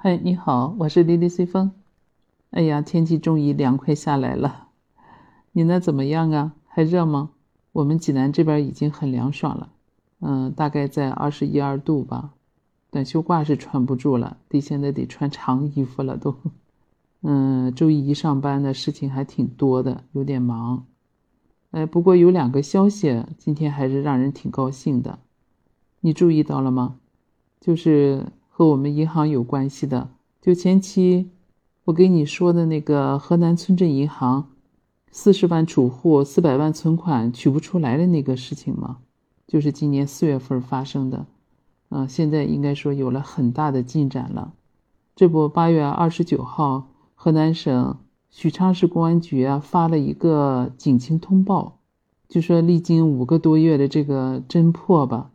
[0.00, 1.72] 嗨，你好，我是莉莉随风。
[2.50, 4.68] 哎呀，天气终于凉快下来了，
[5.50, 6.52] 你那怎么样啊？
[6.68, 7.30] 还热吗？
[7.72, 9.70] 我们济南这边已经很凉爽了，
[10.20, 12.34] 嗯，大概在二十一二度吧。
[12.92, 16.36] 短袖褂是穿不住了，得现在得穿长衣服了都。
[17.22, 20.86] 嗯，周一上班的事情还挺多的，有点忙。
[21.72, 25.18] 哎，不过有两个消息，今天还是让人挺高兴的。
[26.02, 27.00] 你注意到了吗？
[27.60, 28.26] 就是
[28.58, 30.10] 和我们银行有关系的，
[30.42, 31.30] 就前期
[31.84, 34.50] 我给你说的那个河南村镇银行
[35.12, 38.98] 四十万储户四百万存款取不出来的那个事情吗？
[39.46, 41.26] 就是今年四月份发生的，
[41.90, 44.52] 嗯，现在应该说有了很大的进展了。
[45.14, 47.96] 这不，八月二十九号，河南省
[48.28, 51.78] 许昌市公安局啊发了一个警情通报，
[52.28, 55.30] 就说历经五个多月的这个侦破吧。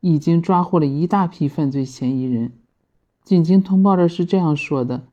[0.00, 2.50] 已经抓获了一大批犯罪嫌疑人。
[3.24, 5.04] 警情通报的是这样说的：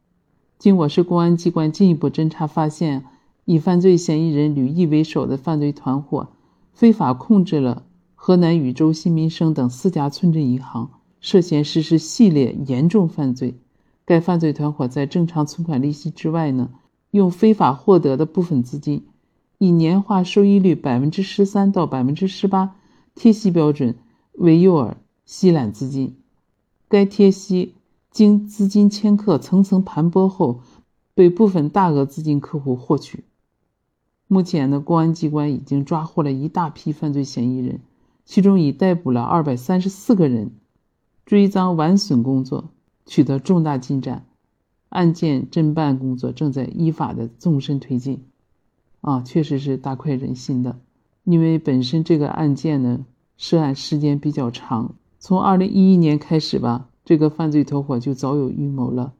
[0.58, 3.06] 经我市公安机关进一步侦查发现，
[3.46, 6.28] 以犯罪嫌疑人吕毅为首的犯罪团伙
[6.74, 7.84] 非法控制了
[8.16, 10.90] 河南禹州新民生等四家村镇银行，
[11.22, 13.54] 涉嫌实施系列严重犯罪。
[14.06, 16.72] 该犯罪团伙在正常存款利息之外呢，
[17.12, 19.06] 用非法获得的部分资金，
[19.60, 22.76] 以年化收益率百分之十三到百分之十八
[23.14, 23.96] 贴息标准。
[24.34, 24.94] 为诱饵
[25.26, 26.16] 吸揽资金，
[26.88, 27.74] 该贴息
[28.12, 30.62] 经资金迁客层层盘剥后，
[31.14, 33.24] 被部分大额资金客户获取。
[34.28, 37.82] 目前呢，公安机关已经抓获了一大批犯罪嫌疑人，
[38.26, 40.52] 其中已逮捕了二百三十四个人，
[41.26, 42.70] 追赃挽损工作
[43.06, 44.26] 取得重大进展，
[44.90, 48.26] 案件侦办工作正在依法的纵深推进。
[49.02, 50.80] 啊，确实是大快人心的，
[51.24, 53.06] 因为本身这个案件呢。
[53.42, 59.14] 涉案时间比较长，从二零一一年开始吧，这个犯罪团伙就早有预谋了，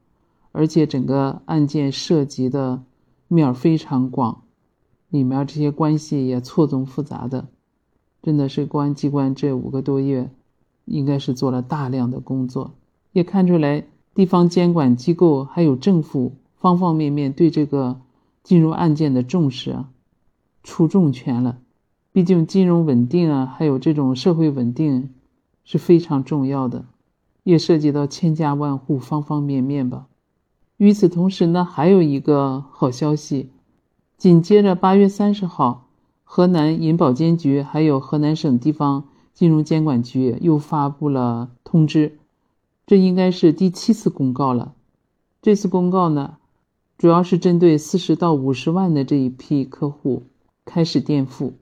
[0.52, 2.84] 而且整个案件涉及的
[3.28, 4.44] 面非常广，
[5.10, 7.48] 里面这些关系也错综复杂的，
[8.22, 10.30] 真的是公安机关这五个多月，
[10.86, 12.74] 应该是做了大量的工作，
[13.12, 18.00] 也看出来地方监管机构还有政府方方面面对这个
[18.44, 19.90] 金融案件的重视啊，
[20.62, 21.58] 出重拳了。
[22.12, 25.10] 毕竟金融稳定啊，还有这种社会稳定
[25.64, 26.86] 是非常重要的，
[27.50, 30.08] 也涉及到千家万户方方面面吧。
[30.78, 33.50] 与此同时呢，还有一个好消息，
[34.18, 35.88] 紧接着八月三十号，
[36.24, 42.20] 河南银保监局还有河南省地方金融监管局又发布了通知，
[42.86, 44.74] 这应该是第七次公告了。
[45.42, 46.38] 这次公告呢，
[46.98, 50.24] 主要是针对四十到五十万的这一批客户
[50.66, 51.54] 开始垫付。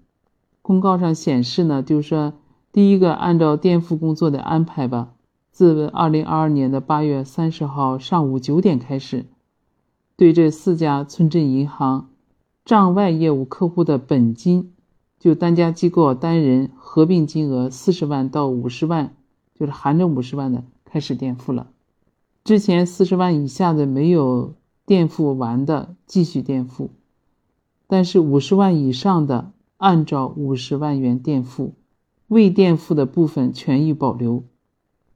[0.62, 2.34] 公告上显示呢，就是说，
[2.72, 5.14] 第一个按照垫付工作的安排吧，
[5.57, 9.25] 自二零二二年的八月三十号上午九点开始，
[10.16, 12.12] 对这四家村镇银行
[12.63, 14.75] 账外业务客户的本金，
[15.18, 19.16] 就单家机构单人合并金额四十万到五十万，
[19.56, 21.72] 就是含着五十万的开始垫付了。
[22.44, 24.53] 之前四十万以下的没有
[24.85, 26.91] 垫付完的继续垫付，
[27.88, 29.51] 但是五十万以上的。
[29.78, 31.74] 按照五十万元垫付，
[32.28, 34.44] 未垫付的部分权益保留，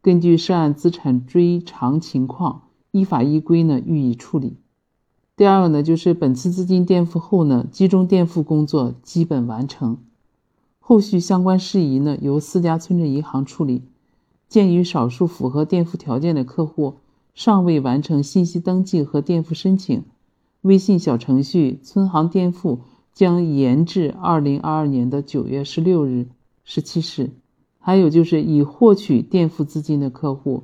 [0.01, 4.57] 根据涉案资产追偿情况，依法依规呢予以处理。
[5.35, 9.97] 第二个呢，就是本次资金垫付后呢，集中垫付工作基本完成，
[10.79, 13.83] 后续相关事宜呢由四家村镇银行处理。
[14.47, 16.95] 鉴于少数符合垫付条件的客户
[17.33, 20.03] 尚未完成信息登记和垫付申请，
[20.61, 22.81] 微信小程序“村行垫付”。
[23.13, 26.29] 将延至二零二二年的九月十六日
[26.63, 27.31] 十七时。
[27.81, 30.63] 还有就是已获取垫付资金的客户，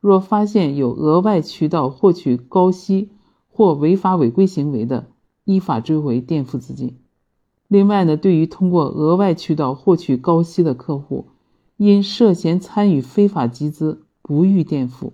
[0.00, 3.10] 若发现有额外渠道获取高息
[3.48, 5.06] 或违法违规行为的，
[5.44, 6.98] 依法追回垫付资金。
[7.68, 11.28] 另外呢，对于通过额外渠道获取高息的客户，
[11.76, 15.12] 因涉嫌参与非法集资不予垫付，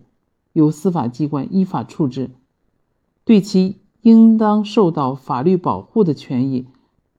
[0.53, 2.31] 由司法机关依法处置，
[3.25, 6.67] 对其应当受到法律保护的权益。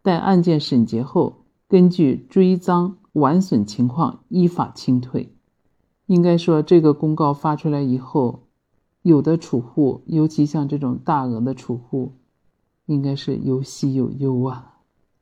[0.01, 5.33] 待案件审结后，根据追赃完损情况依法清退。
[6.05, 8.43] 应该说，这个公告发出来以后，
[9.01, 12.11] 有的储户，尤其像这种大额的储户，
[12.85, 14.71] 应该是有喜有忧啊。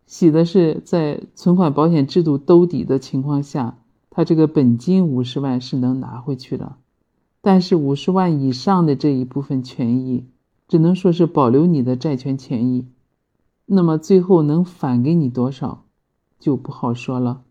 [0.07, 3.77] 喜的是在存款保险制度兜底的情况下，
[4.09, 6.75] 他这个本金五十万是能拿回去的，
[7.39, 10.25] 但是五十万以上的这一部分权益，
[10.67, 12.87] 只能说是保留你的债权权益。
[13.67, 15.85] 那么最后能返给你多少，
[16.39, 17.43] 就不好说了，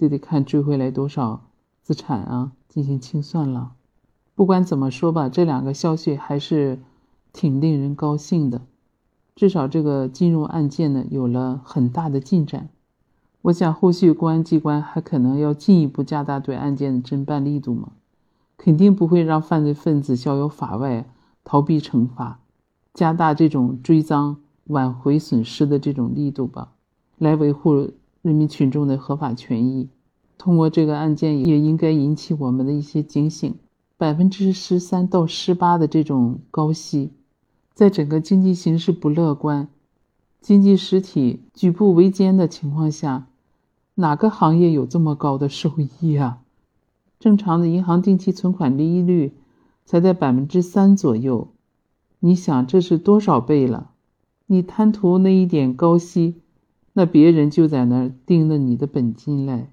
[0.00, 1.42] 就得看追回来多少
[1.82, 3.72] 资产啊，进行清算了。
[4.34, 6.78] 不管怎么说吧，这两个消息还是
[7.34, 8.62] 挺令人高兴的，
[9.36, 12.70] 至少这个金融案件呢有了很大的进展。
[13.42, 17.92] 我想后续公安机关还可能要进一步加大对案件的侦办力度嘛，
[18.56, 21.12] 肯定不会让犯罪分子逍遥法外、
[21.44, 22.40] 逃避惩罚，
[22.94, 26.72] 加大这种追赃、挽回损失的这种力度吧，
[27.18, 27.90] 来维护
[28.22, 29.88] 人民群众的合法权益。
[30.38, 33.54] 通过这个案件，也应该引起我们的一些警醒。
[33.96, 37.10] 百分之十三到十八的这种高息，
[37.74, 39.68] 在整个经济形势不乐观、
[40.40, 43.26] 经济实体举步维艰的情况下，
[43.96, 45.70] 哪个行业有这么高的收
[46.00, 46.40] 益啊？
[47.18, 49.34] 正常的银行定期存款利率
[49.84, 51.48] 才在百分之三左右，
[52.20, 53.90] 你想这是多少倍了？
[54.46, 56.36] 你贪图那一点高息，
[57.00, 59.68] 那别人就在那儿盯着你的本金嘞，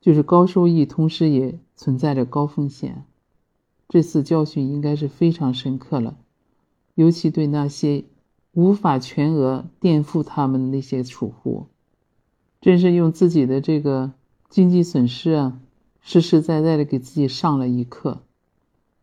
[0.00, 3.04] 就是高收益，同时也存在着高风险。
[3.90, 6.16] 这次教训应该是非常深刻了，
[6.94, 8.04] 尤其对那些
[8.52, 11.66] 无法全额垫付他们的那些储户，
[12.62, 14.12] 真是用自己的这个
[14.48, 15.60] 经济损失啊，
[16.00, 18.22] 实实在在的给自己上了一课。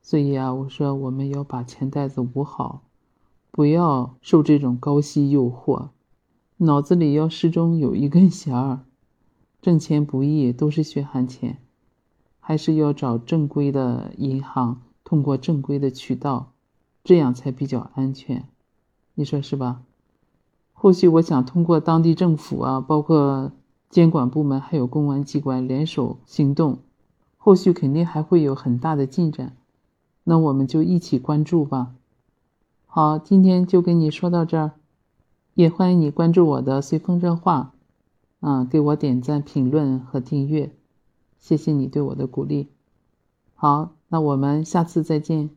[0.02, 2.82] 所以啊，我说我们要把钱袋子捂好，
[3.52, 5.90] 不要受这种高息诱惑，
[6.58, 8.82] 脑子里要始终有一根弦儿。
[9.62, 11.58] 挣钱不易，都是血汗钱。
[12.40, 16.52] 还是要找正规的银行，通过正规的渠道，
[17.02, 18.50] 这样才比较安全，
[19.16, 19.82] 你说是吧？
[20.74, 23.54] 后续我想通过当地政府啊，包括
[23.90, 26.80] 监管部门还有公安机关联手行动，
[27.38, 29.56] 后续肯定还会有很大的进展，
[30.26, 31.94] 那我们就一起关注吧。
[32.86, 34.72] 好，今天就跟你说到这儿，
[35.56, 37.74] 也欢迎你关注我的随风热话，
[38.40, 40.76] 啊，给我点赞、评论和订阅。
[41.40, 42.70] 谢谢你对我的鼓励，
[43.54, 45.50] 好，那我们下次再见。